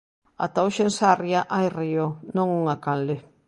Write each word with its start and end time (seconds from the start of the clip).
Ata 0.45 0.59
hoxe 0.65 0.81
en 0.87 0.91
Sarria 0.99 1.41
hai 1.55 1.67
río, 1.79 2.05
non 2.35 2.47
unha 2.61 2.75
canle. 2.85 3.17